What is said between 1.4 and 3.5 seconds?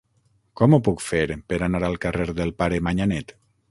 per anar al carrer del Pare Manyanet?